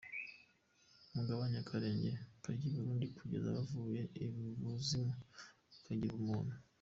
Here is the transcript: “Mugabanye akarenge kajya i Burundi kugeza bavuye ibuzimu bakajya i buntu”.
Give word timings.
“Mugabanye 1.13 1.57
akarenge 1.63 2.11
kajya 2.43 2.65
i 2.69 2.73
Burundi 2.75 3.05
kugeza 3.17 3.55
bavuye 3.57 4.01
ibuzimu 4.23 5.11
bakajya 5.71 6.07
i 6.17 6.19
buntu”. 6.25 6.55